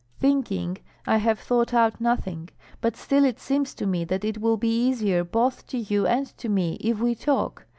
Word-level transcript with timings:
Thinking, 0.19 0.79
I 1.05 1.17
have 1.17 1.37
thought 1.37 1.75
out 1.75 2.01
nothing; 2.01 2.49
but 2.81 2.95
still 2.97 3.23
it 3.23 3.39
seems 3.39 3.75
to 3.75 3.85
me 3.85 4.03
that 4.05 4.25
it 4.25 4.39
will 4.41 4.57
be 4.57 4.87
easier 4.87 5.23
both 5.23 5.67
to 5.67 5.77
you 5.77 6.07
and 6.07 6.25
to 6.39 6.49
me 6.49 6.77
if 6.81 6.97
we 6.99 7.13
talk. 7.13 7.67